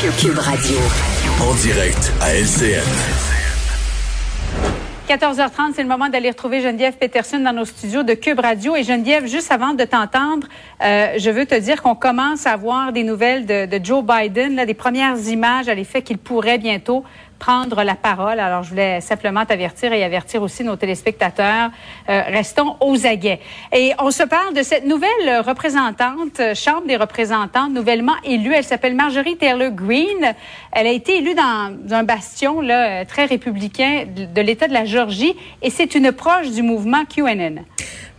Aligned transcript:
Cube 0.00 0.38
Radio. 0.38 0.78
En 1.42 1.54
direct 1.56 2.10
à 2.22 2.34
LCN. 2.34 2.80
14h30, 5.06 5.74
c'est 5.74 5.82
le 5.82 5.88
moment 5.88 6.08
d'aller 6.08 6.30
retrouver 6.30 6.62
Geneviève 6.62 6.96
Peterson 6.96 7.38
dans 7.38 7.52
nos 7.52 7.66
studios 7.66 8.02
de 8.02 8.14
Cube 8.14 8.40
Radio. 8.40 8.74
Et 8.76 8.82
Geneviève, 8.82 9.26
juste 9.26 9.52
avant 9.52 9.74
de 9.74 9.84
t'entendre, 9.84 10.46
euh, 10.82 11.18
je 11.18 11.28
veux 11.28 11.44
te 11.44 11.54
dire 11.54 11.82
qu'on 11.82 11.94
commence 11.94 12.46
à 12.46 12.56
voir 12.56 12.92
des 12.92 13.04
nouvelles 13.04 13.44
de, 13.44 13.66
de 13.66 13.84
Joe 13.84 14.02
Biden, 14.02 14.56
là, 14.56 14.64
des 14.64 14.72
premières 14.72 15.18
images 15.28 15.68
à 15.68 15.74
l'effet 15.74 16.00
qu'il 16.00 16.16
pourrait 16.16 16.56
bientôt 16.56 17.04
prendre 17.40 17.82
la 17.82 17.96
parole. 17.96 18.38
Alors, 18.38 18.62
je 18.62 18.70
voulais 18.70 19.00
simplement 19.00 19.44
t'avertir 19.44 19.92
et 19.92 20.04
avertir 20.04 20.42
aussi 20.42 20.62
nos 20.62 20.76
téléspectateurs. 20.76 21.70
Euh, 22.08 22.22
restons 22.28 22.76
aux 22.80 23.04
aguets. 23.06 23.40
Et 23.72 23.92
on 23.98 24.12
se 24.12 24.22
parle 24.22 24.54
de 24.54 24.62
cette 24.62 24.86
nouvelle 24.86 25.40
représentante, 25.44 26.38
euh, 26.38 26.54
Chambre 26.54 26.86
des 26.86 26.96
représentants, 26.96 27.68
nouvellement 27.68 28.16
élue. 28.22 28.52
Elle 28.54 28.64
s'appelle 28.64 28.94
Marjorie 28.94 29.36
Taylor 29.36 29.70
Greene. 29.70 30.34
Elle 30.70 30.86
a 30.86 30.92
été 30.92 31.16
élue 31.18 31.34
dans, 31.34 31.74
un 31.90 32.04
bastion 32.04 32.60
là, 32.60 33.04
très 33.06 33.24
républicain 33.24 34.04
de, 34.06 34.40
l'État 34.40 34.68
de 34.68 34.74
la 34.74 34.84
Géorgie 34.84 35.34
et 35.62 35.70
c'est 35.70 35.94
une 35.94 36.12
proche 36.12 36.50
du 36.50 36.62
mouvement 36.62 37.04
QAnon. 37.06 37.64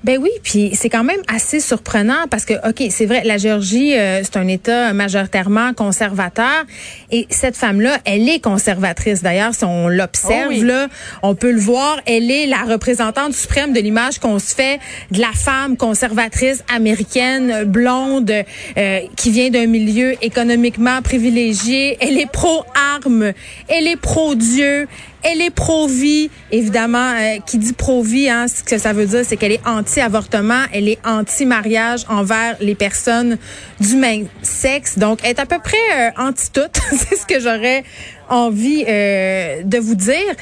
Ben 0.03 0.17
oui, 0.19 0.31
puis 0.41 0.71
c'est 0.73 0.89
quand 0.89 1.03
même 1.03 1.21
assez 1.27 1.59
surprenant 1.59 2.25
parce 2.31 2.45
que, 2.45 2.53
OK, 2.67 2.83
c'est 2.89 3.05
vrai, 3.05 3.21
la 3.23 3.38
Géorgie, 3.38 3.95
euh, 3.95 4.21
c'est 4.23 4.38
un 4.38 4.47
État 4.47 4.94
majoritairement 4.94 5.73
conservateur 5.73 6.66
et 7.11 7.27
cette 7.30 7.55
femme-là, 7.55 7.99
elle 8.05 8.27
est 8.27 8.39
conservatrice. 8.39 9.22
D'ailleurs, 9.22 9.53
si 9.53 9.63
on 9.63 9.88
l'observe, 9.88 10.53
Oh 10.59 10.63
là, 10.63 10.88
on 11.22 11.35
peut 11.35 11.52
le 11.52 11.59
voir, 11.59 11.99
elle 12.07 12.31
est 12.31 12.47
la 12.47 12.63
représentante 12.63 13.33
suprême 13.33 13.73
de 13.73 13.79
l'image 13.79 14.17
qu'on 14.17 14.39
se 14.39 14.55
fait 14.55 14.79
de 15.11 15.19
la 15.19 15.31
femme 15.33 15.77
conservatrice 15.77 16.63
américaine, 16.73 17.63
blonde, 17.66 18.31
euh, 18.77 18.99
qui 19.16 19.29
vient 19.29 19.52
d'un 19.52 19.67
milieu 19.67 20.16
économiquement 20.23 21.02
privilégié. 21.03 21.97
Elle 22.02 22.17
est 22.17 22.31
pro-armes, 22.31 23.33
elle 23.67 23.88
est 23.88 23.97
pro-Dieu, 23.97 24.88
elle 25.23 25.41
est 25.41 25.52
pro-vie, 25.52 26.29
évidemment. 26.52 27.11
euh, 27.11 27.38
qui 27.45 27.57
dit 27.57 27.73
pro-vie, 27.73 28.29
hein, 28.29 28.47
ce 28.47 28.63
que 28.63 28.77
ça 28.77 28.94
veut 28.94 29.05
dire, 29.05 29.22
c'est 29.25 29.38
qu'elle 29.38 29.52
est 29.52 29.67
anti-avortement, 29.92 30.64
elle 30.72 30.88
est 30.88 31.00
anti-mariage 31.06 32.06
envers 32.08 32.56
les 32.61 32.75
personnes 32.75 33.38
du 33.81 33.97
même 33.97 34.28
sexe. 34.42 34.97
Donc, 34.97 35.20
elle 35.23 35.31
est 35.31 35.39
à 35.39 35.45
peu 35.45 35.59
près 35.59 35.78
euh, 35.94 36.09
anti-tout. 36.17 36.61
c'est 36.92 37.17
ce 37.17 37.25
que 37.25 37.42
j'aurais 37.42 37.84
envie 38.30 38.86
euh, 38.88 39.64
de 39.64 39.78
vous 39.80 39.95
dire. 39.95 40.34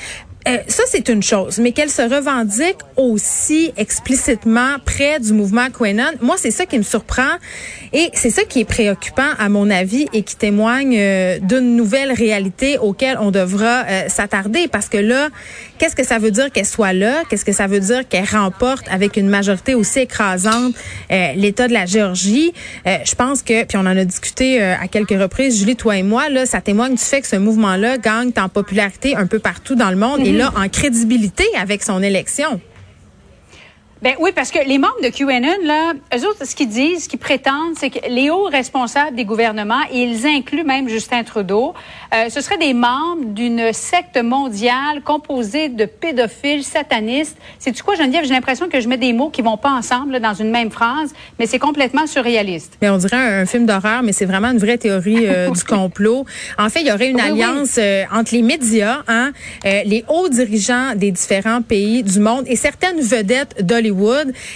Euh, 0.47 0.57
ça, 0.67 0.83
c'est 0.87 1.09
une 1.09 1.21
chose, 1.21 1.59
mais 1.59 1.73
qu'elle 1.73 1.89
se 1.89 2.01
revendique 2.01 2.77
aussi 2.95 3.73
explicitement 3.75 4.77
près 4.85 5.19
du 5.19 5.33
mouvement 5.33 5.67
QAnon. 5.69 6.11
Moi, 6.21 6.37
c'est 6.37 6.51
ça 6.51 6.65
qui 6.65 6.77
me 6.77 6.83
surprend 6.83 7.35
et 7.91 8.09
c'est 8.13 8.29
ça 8.29 8.43
qui 8.43 8.61
est 8.61 8.65
préoccupant, 8.65 9.31
à 9.37 9.49
mon 9.49 9.69
avis, 9.69 10.07
et 10.13 10.23
qui 10.23 10.37
témoigne 10.37 10.95
euh, 10.97 11.39
d'une 11.39 11.75
nouvelle 11.75 12.13
réalité 12.13 12.77
auquel 12.77 13.17
on 13.19 13.31
devra 13.31 13.83
euh, 13.83 14.07
s'attarder. 14.07 14.69
Parce 14.69 14.87
que 14.87 14.97
là, 14.97 15.27
qu'est-ce 15.77 15.95
que 15.95 16.05
ça 16.05 16.19
veut 16.19 16.31
dire 16.31 16.52
qu'elle 16.52 16.65
soit 16.65 16.93
là? 16.93 17.23
Qu'est-ce 17.30 17.43
que 17.43 17.52
ça 17.52 17.67
veut 17.67 17.81
dire 17.81 18.08
qu'elle 18.08 18.27
remporte 18.31 18.85
avec 18.89 19.17
une 19.17 19.27
majorité 19.27 19.75
aussi 19.75 19.99
écrasante 19.99 20.73
euh, 21.11 21.33
l'État 21.35 21.67
de 21.67 21.73
la 21.73 21.85
Géorgie? 21.85 22.53
Je 22.85 23.15
pense 23.15 23.43
que, 23.43 23.65
puis 23.65 23.77
on 23.77 23.81
en 23.81 23.97
a 23.97 24.05
discuté 24.05 24.61
à 24.61 24.87
quelques 24.87 25.19
reprises, 25.19 25.59
Julie, 25.59 25.75
toi 25.75 25.97
et 25.97 26.03
moi, 26.03 26.30
là, 26.30 26.45
ça 26.45 26.61
témoigne 26.61 26.95
du 26.95 27.03
fait 27.03 27.21
que 27.21 27.27
ce 27.27 27.35
mouvement-là 27.35 27.97
gagne 27.97 28.31
en 28.37 28.49
popularité 28.49 29.15
un 29.15 29.27
peu 29.27 29.39
partout 29.39 29.75
dans 29.75 29.89
le 29.89 29.95
monde 29.95 30.25
et 30.29 30.31
là, 30.31 30.53
en 30.55 30.69
crédibilité 30.69 31.43
avec 31.57 31.81
son 31.81 32.03
élection. 32.03 32.61
Ben 34.02 34.14
oui, 34.20 34.32
parce 34.33 34.49
que 34.49 34.60
les 34.65 34.77
membres 34.77 35.02
de 35.04 35.10
QAnon, 35.10 35.58
là, 35.65 35.92
eux 36.15 36.26
autres, 36.26 36.48
ce 36.48 36.55
qu'ils 36.55 36.70
disent, 36.70 37.04
ce 37.04 37.10
qu'ils 37.10 37.20
prétendent, 37.20 37.76
c'est 37.77 37.89
que 37.89 37.99
les 38.10 38.30
hauts 38.30 38.45
responsables 38.45 39.14
des 39.14 39.26
gouvernements, 39.26 39.82
et 39.92 40.04
ils 40.04 40.26
incluent 40.26 40.64
même 40.64 40.87
Justin 40.87 41.23
Trudeau, 41.23 41.73
euh, 42.14 42.30
ce 42.30 42.39
seraient 42.39 42.58
des 42.58 42.73
membres 42.73 43.26
d'une 43.26 43.73
secte 43.73 44.17
mondiale 44.23 45.02
composée 45.04 45.67
de 45.67 45.83
pédophiles 45.83 46.64
satanistes. 46.64 47.38
C'est 47.59 47.73
tu 47.73 47.83
quoi, 47.83 47.95
Geneviève? 47.95 48.23
J'ai 48.23 48.33
l'impression 48.33 48.70
que 48.70 48.80
je 48.80 48.88
mets 48.88 48.95
des 48.98 49.11
mots 49.11 49.30
qui 49.30 49.42
vont 49.42 49.58
pas 49.58 49.71
ensemble 49.71 50.14
là, 50.14 50.20
dans 50.21 50.33
une 50.33 50.49
même 50.49 50.71
phrase, 50.71 51.14
mais 51.38 51.45
c'est 51.45 51.59
complètement 51.59 52.08
surréaliste. 52.08 52.77
Mais 52.82 52.89
on 52.89 52.98
dirait 52.98 53.17
un, 53.17 53.42
un 53.42 53.45
film 53.45 53.65
d'horreur, 53.65 54.02
mais 54.02 54.14
c'est 54.14 54.26
vraiment 54.26 54.52
une 54.52 54.59
vraie 54.59 54.77
théorie 54.77 55.27
euh, 55.27 55.49
du 55.52 55.64
complot. 55.65 56.26
En 56.58 56.70
fait, 56.70 56.80
il 56.82 56.88
y 56.88 56.92
aurait 56.93 57.09
une 57.09 57.17
Oui, 57.17 57.23
oui. 57.33 57.43
alliance 57.43 57.76
euh, 57.77 58.05
entre 58.14 58.33
les 58.33 58.43
médias, 58.43 58.99
hein, 59.09 59.33
les 59.65 60.05
hauts 60.08 60.30
dirigeants 60.30 60.95
des 60.95 61.11
différents 61.11 61.61
pays 61.61 62.02
du 62.02 62.21
monde 62.21 62.45
et 62.48 62.55
certaines 62.55 63.02
vedettes 63.02 63.65
d'Hollywood. 63.65 63.89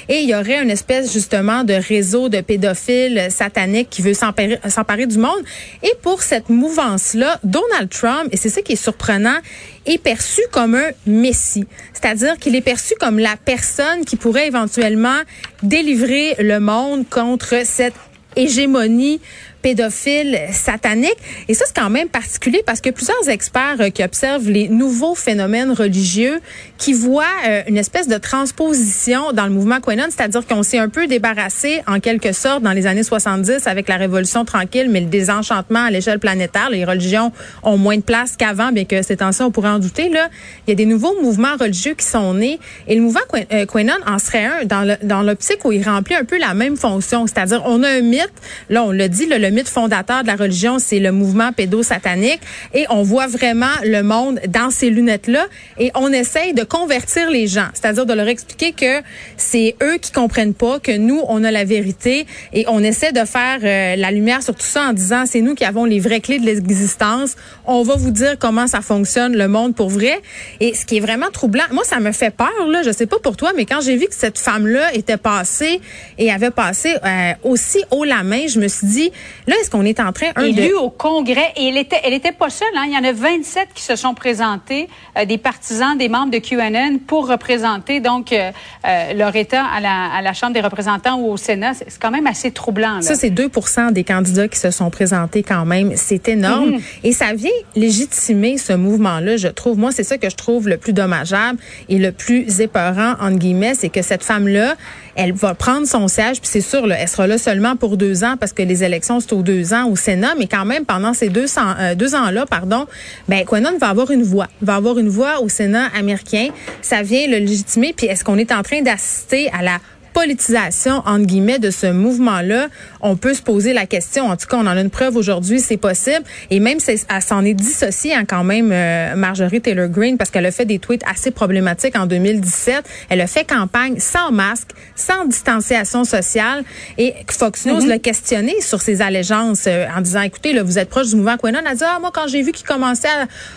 Et 0.10 0.22
il 0.22 0.30
y 0.30 0.36
aurait 0.36 0.62
une 0.62 0.70
espèce 0.70 1.12
justement 1.12 1.64
de 1.64 1.74
réseau 1.74 2.30
de 2.30 2.42
pédophiles 2.42 3.28
sataniques 3.30 3.90
qui 3.90 4.02
veut 4.02 4.14
s'emparer 4.14 5.08
du 5.08 5.18
monde. 5.18 5.44
Et 5.82 5.92
pour 6.02 6.22
cette 6.22 6.50
mouvance-là, 6.50 7.40
Donald 7.44 7.90
Trump, 7.90 8.30
et 8.32 8.38
c'est 8.38 8.50
ça 8.50 8.62
qui 8.62 8.74
est 8.74 8.84
surprenant, 8.84 9.38
est 9.86 9.98
perçu 9.98 10.42
comme 10.52 10.76
un 10.76 10.92
messie. 11.06 11.66
C'est-à-dire 11.94 12.38
qu'il 12.38 12.56
est 12.56 12.62
perçu 12.62 12.94
comme 13.00 13.20
la 13.20 13.36
personne 13.38 14.06
qui 14.06 14.16
pourrait 14.16 14.48
éventuellement 14.48 15.20
délivrer 15.62 16.36
le 16.40 16.60
monde 16.60 17.06
contre 17.10 17.66
cette 17.66 17.96
hégémonie 18.36 19.22
pédophile 19.64 20.38
satanique. 20.52 21.16
Et 21.48 21.56
ça, 21.56 21.66
c'est 21.66 21.76
quand 21.76 21.90
même 21.90 22.10
particulier 22.10 22.62
parce 22.66 22.82
que 22.82 22.92
plusieurs 22.92 23.28
experts 23.30 23.78
euh, 23.80 23.90
qui 23.90 24.04
observent 24.04 24.50
les 24.50 24.68
nouveaux 24.68 25.16
phénomènes 25.16 25.72
religieux 25.72 26.40
qui 26.78 26.94
voient 26.94 27.24
euh, 27.48 27.64
une 27.68 27.78
espèce 27.78 28.08
de 28.08 28.18
transposition 28.18 29.32
dans 29.34 29.46
le 29.46 29.52
mouvement 29.52 29.80
QAnon, 29.80 30.04
c'est-à-dire 30.10 30.46
qu'on 30.46 30.62
s'est 30.64 30.78
un 30.78 30.90
peu 30.90 31.08
débarrassé 31.08 31.82
en 31.88 32.00
quelque 32.00 32.34
sorte 32.34 32.62
dans 32.62 32.74
les 32.74 32.86
années 32.86 33.04
70 33.04 33.66
avec 33.68 33.88
la 33.90 33.98
révolution 33.98 34.46
tranquille, 34.46 34.88
mais 34.90 35.00
le 35.00 35.08
désenchantement 35.08 35.86
à 35.86 35.90
l'échelle 35.92 36.20
planétaire. 36.20 36.70
Les 36.70 36.86
religions 36.86 37.32
ont 37.64 37.78
moins 37.78 37.98
de 37.98 38.02
place 38.04 38.36
qu'avant, 38.38 38.72
bien 38.72 38.86
que 38.86 39.02
ces 39.02 39.18
temps-ci, 39.18 39.42
on 39.42 39.52
pourrait 39.52 39.70
en 39.70 39.80
douter. 39.80 40.10
Là, 40.10 40.30
il 40.68 40.72
y 40.72 40.74
a 40.74 40.76
des 40.76 40.86
nouveaux 40.86 41.20
mouvements 41.22 41.56
religieux 41.60 41.94
qui 41.94 42.06
sont 42.06 42.34
nés 42.34 42.60
et 42.88 42.96
le 42.96 43.02
mouvement 43.02 43.22
Qu- 43.32 43.46
euh, 43.54 43.66
en 44.06 44.20
serait 44.20 44.46
un 44.46 44.66
dans 44.66 44.82
le- 44.82 45.24
l'optique 45.26 45.64
où 45.66 45.72
il 45.72 45.84
remplit 45.84 46.16
un 46.16 46.26
peu 46.26 46.38
la 46.38 46.54
même 46.54 46.76
fonction, 46.76 47.26
c'est-à-dire 47.28 47.62
on 47.66 47.82
a 47.84 47.90
un 47.90 48.02
mythe, 48.02 48.34
là 48.70 48.84
on 48.84 48.92
l'a 48.92 49.08
dit, 49.08 49.26
là, 49.26 49.38
le 49.40 49.50
mythe 49.54 49.70
fondateur 49.70 50.24
de 50.24 50.28
la 50.28 50.36
religion, 50.36 50.80
c'est 50.80 51.00
le 51.00 51.12
mouvement 51.12 51.52
pédosatanique. 51.52 52.42
Et 52.74 52.86
on 52.90 53.04
voit 53.04 53.28
vraiment 53.28 53.74
le 53.84 54.02
monde 54.02 54.40
dans 54.48 54.70
ces 54.70 54.90
lunettes-là. 54.90 55.46
Et 55.80 55.92
on 55.96 56.12
essaye 56.12 56.54
de 56.54 56.64
convertir 56.64 57.30
les 57.30 57.48
gens, 57.48 57.68
c'est-à-dire 57.74 58.06
de 58.06 58.14
leur 58.14 58.28
expliquer 58.28 58.72
que 58.74 59.02
c'est 59.38 59.76
eux 59.82 59.98
qui 59.98 60.12
comprennent 60.12 60.54
pas, 60.54 60.80
que 60.80 60.96
nous, 60.96 61.22
on 61.28 61.44
a 61.44 61.52
la 61.52 61.64
vérité. 61.64 62.26
Et 62.52 62.66
on 62.68 62.84
essaie 62.84 63.12
de 63.12 63.26
faire 63.26 63.60
euh, 63.64 63.96
la 63.96 64.12
lumière 64.12 64.44
sur 64.44 64.56
tout 64.56 64.66
ça 64.66 64.84
en 64.90 64.94
disant 64.94 65.24
c'est 65.26 65.42
nous 65.42 65.56
qui 65.56 65.66
avons 65.66 65.86
les 65.86 66.00
vraies 66.00 66.22
clés 66.22 66.40
de 66.40 66.46
l'existence. 66.46 67.36
On 67.66 67.84
va 67.84 67.96
vous 67.96 68.12
dire 68.12 68.38
comment 68.40 68.68
ça 68.68 68.82
fonctionne 68.82 69.36
le 69.36 69.48
monde 69.48 69.76
pour 69.76 69.90
vrai. 69.90 70.22
Et 70.60 70.74
ce 70.74 70.86
qui 70.86 70.98
est 70.98 71.00
vraiment 71.00 71.30
troublant, 71.32 71.64
moi 71.72 71.84
ça 71.84 72.00
me 72.00 72.12
fait 72.12 72.32
peur 72.32 72.52
là, 72.68 72.82
je 72.84 72.92
sais 72.92 73.06
pas 73.06 73.20
pour 73.20 73.38
toi, 73.38 73.52
mais 73.56 73.66
quand 73.66 73.82
j'ai 73.82 73.96
vu 73.96 74.08
que 74.08 74.16
cette 74.16 74.38
femme-là 74.38 74.94
était 74.94 75.18
passée 75.18 75.82
et 76.18 76.32
avait 76.32 76.52
passé 76.52 76.96
euh, 77.04 77.34
aussi 77.44 77.84
haut 77.92 78.04
la 78.04 78.24
main, 78.24 78.48
je 78.48 78.60
me 78.60 78.68
suis 78.68 78.88
dit 78.88 79.12
là 79.48 79.56
est-ce 79.62 79.70
qu'on 79.70 79.86
est 79.86 80.00
en 80.00 80.12
train 80.12 80.28
un, 80.36 80.44
de 80.44 80.48
Élue 80.48 80.74
au 80.76 80.90
Congrès, 80.90 81.54
et 81.56 81.70
elle 81.70 81.78
était, 81.78 82.00
elle 82.04 82.14
était 82.14 82.32
pas 82.32 82.50
seule. 82.50 82.68
Hein. 82.76 82.86
Il 82.88 82.94
y 82.94 82.98
en 82.98 83.04
a 83.04 83.12
27 83.12 83.70
qui 83.74 83.84
se 83.84 83.96
sont 83.96 84.14
présentés, 84.14 84.88
euh, 85.18 85.26
des 85.26 85.38
partisans, 85.38 85.98
des 85.98 86.10
membres 86.10 86.32
de 86.32 86.40
QAnon, 86.40 87.00
pour 87.06 87.28
représenter 87.28 88.00
donc 88.00 88.32
euh, 88.32 88.52
euh, 88.86 89.14
leur 89.14 89.36
État 89.36 89.64
à 89.66 89.80
la, 89.80 90.14
à 90.14 90.22
la 90.22 90.34
Chambre 90.34 90.54
des 90.54 90.62
représentants 90.62 91.20
ou 91.20 91.32
au 91.32 91.38
Sénat. 91.38 91.74
C'est 91.74 92.00
quand 92.00 92.12
même 92.12 92.28
assez 92.28 92.52
troublant. 92.52 92.96
Là. 92.96 93.02
Ça, 93.02 93.16
c'est 93.16 93.30
2 93.30 93.50
des 93.92 94.04
candidats 94.04 94.48
qui 94.48 94.60
se 94.60 94.72
sont 94.72 94.90
présentés 94.90 95.44
quand 95.44 95.66
même. 95.66 95.94
C'est 95.96 96.28
énorme. 96.28 96.72
Mhm. 96.72 96.82
Et 97.04 97.12
ça 97.12 97.34
vient 97.34 97.52
légitimer 97.76 98.58
ce 98.58 98.74
mouvement-là, 98.74 99.38
je 99.38 99.48
trouve. 99.48 99.78
Moi, 99.78 99.92
c'est 99.92 100.04
ça 100.04 100.18
que 100.18 100.30
je 100.30 100.36
trouve 100.36 100.68
le 100.68 100.78
plus 100.78 100.94
dommageable 100.94 101.60
et 101.90 101.98
le 101.98 102.12
plus 102.12 102.62
épeurant, 102.62 103.14
entre 103.20 103.38
guillemets, 103.38 103.76
c'est 103.76 103.90
que 103.90 104.02
cette 104.02 104.24
femme-là, 104.24 104.76
elle 105.16 105.34
va 105.34 105.54
prendre 105.54 105.86
son 105.86 106.08
siège, 106.08 106.40
puis 106.40 106.50
c'est 106.52 106.62
sûr, 106.62 106.88
là, 106.88 106.96
elle 107.00 107.08
sera 107.08 107.28
là 107.28 107.38
seulement 107.38 107.76
pour 107.76 107.98
deux 107.98 108.24
ans 108.24 108.36
parce 108.40 108.52
que 108.54 108.64
les 108.64 108.84
élections, 108.84 109.20
c'est 109.20 109.33
aux 109.34 109.42
deux 109.42 109.74
ans 109.74 109.90
au 109.90 109.96
Sénat, 109.96 110.36
mais 110.38 110.48
quand 110.48 110.66
même, 110.66 110.86
pendant 110.86 111.14
ces 111.14 111.30
deux, 111.30 111.46
euh, 111.58 111.96
deux 111.96 112.16
ans-là, 112.16 112.46
pardon, 112.46 112.86
ben, 113.28 113.46
Quanon 113.46 113.78
va 113.80 113.90
avoir 113.90 114.12
une 114.12 114.24
voix. 114.24 114.48
Va 114.62 114.76
avoir 114.76 114.98
une 114.98 115.10
voix 115.10 115.42
au 115.42 115.50
Sénat 115.50 115.88
américain. 115.98 116.50
Ça 116.82 117.02
vient 117.02 117.28
le 117.28 117.38
légitimer. 117.38 117.94
Puis 117.96 118.08
est-ce 118.08 118.24
qu'on 118.24 118.38
est 118.38 118.52
en 118.52 118.64
train 118.64 118.82
d'assister 118.82 119.50
à 119.52 119.62
la 119.62 119.80
politisation, 120.14 121.04
entre 121.06 121.26
guillemets, 121.26 121.60
de 121.60 121.72
ce 121.72 121.92
mouvement-là, 121.92 122.68
on 123.02 123.16
peut 123.16 123.34
se 123.34 123.42
poser 123.42 123.74
la 123.74 123.86
question. 123.86 124.30
En 124.30 124.38
tout 124.38 124.48
cas, 124.48 124.58
on 124.58 124.68
en 124.68 124.78
a 124.78 124.82
une 124.82 124.90
preuve 124.90 125.18
aujourd'hui, 125.18 125.60
c'est 125.60 125.78
possible. 125.78 126.24
Et 126.50 126.60
même, 126.60 126.78
elle 126.88 127.22
s'en 127.22 127.44
est 127.44 127.54
dissociée 127.54 128.14
hein, 128.14 128.26
quand 128.28 128.44
même, 128.44 128.72
euh, 128.72 129.16
Marjorie 129.16 129.62
Taylor 129.62 129.88
Greene, 129.88 130.18
parce 130.18 130.30
qu'elle 130.30 130.46
a 130.46 130.52
fait 130.52 130.66
des 130.66 130.80
tweets 130.80 131.04
assez 131.10 131.32
problématiques 131.32 131.98
en 131.98 132.06
2017. 132.06 132.84
Elle 133.10 133.22
a 133.22 133.28
fait 133.28 133.44
campagne 133.44 134.00
sans 134.00 134.32
masque, 134.32 134.70
sans 134.96 135.26
distanciation 135.26 136.04
sociale. 136.04 136.64
Et 136.98 137.14
Fox 137.30 137.66
News 137.66 137.80
mm-hmm. 137.80 137.88
l'a 137.88 138.00
questionné 138.00 138.62
sur 138.62 138.82
ses 138.82 139.02
allégeances 139.02 139.66
euh, 139.68 139.86
en 139.96 140.02
disant, 140.02 140.22
écoutez, 140.22 140.54
là, 140.54 140.64
vous 140.64 140.78
êtes 140.78 140.90
proche 140.90 141.10
du 141.10 141.16
mouvement 141.16 141.38
Quenon. 141.38 141.60
Elle 141.62 141.68
a 141.68 141.76
dit, 141.76 141.84
ah, 141.86 141.98
moi, 142.00 142.12
quand 142.14 142.28
j'ai 142.28 142.42
vu 142.42 142.52
qu'il 142.52 142.66
commençait 142.66 143.08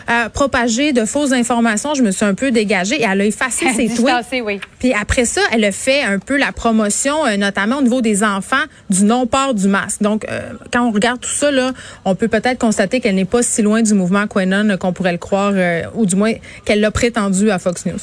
à, 0.06 0.31
propager 0.31 0.93
de 0.93 1.05
fausses 1.05 1.32
informations, 1.32 1.94
je 1.94 2.03
me 2.03 2.11
suis 2.11 2.25
un 2.25 2.35
peu 2.35 2.50
dégagée. 2.50 3.00
Et 3.00 3.06
elle 3.11 3.20
a 3.20 3.25
effacé 3.25 3.67
ses 3.76 3.88
tweets. 3.88 4.43
Oui. 4.44 4.61
Puis 4.79 4.93
après 4.93 5.25
ça, 5.25 5.41
elle 5.53 5.64
a 5.64 5.73
fait 5.73 6.03
un 6.03 6.19
peu 6.19 6.37
la 6.37 6.45
promotion, 6.52 7.26
euh, 7.26 7.37
notamment 7.37 7.78
au 7.78 7.82
niveau 7.82 8.00
des 8.00 8.22
enfants, 8.25 8.64
du 8.90 9.04
non-port 9.04 9.54
du 9.54 9.69
masque. 9.69 10.02
Donc, 10.02 10.26
euh, 10.31 10.52
quand 10.72 10.87
on 10.87 10.90
regarde 10.90 11.20
tout 11.20 11.31
ça, 11.31 11.50
là, 11.50 11.72
on 12.04 12.14
peut 12.14 12.28
peut-être 12.28 12.58
constater 12.58 13.00
qu'elle 13.00 13.14
n'est 13.14 13.25
pas 13.25 13.43
si 13.43 13.62
loin 13.62 13.82
du 13.82 13.94
mouvement 13.94 14.26
Quenon 14.26 14.76
qu'on 14.78 14.93
pourrait 14.93 15.12
le 15.12 15.19
croire, 15.19 15.52
ou 15.94 16.06
du 16.06 16.16
moins 16.16 16.32
qu'elle 16.64 16.81
l'a 16.81 16.90
prétendu 16.90 17.50
à 17.50 17.58
Fox 17.58 17.87
News. 17.87 17.98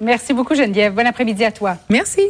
Merci 0.00 0.32
beaucoup, 0.32 0.54
Geneviève. 0.54 0.94
Bon 0.94 1.06
après-midi 1.06 1.44
à 1.44 1.52
toi. 1.52 1.76
Merci. 1.88 2.22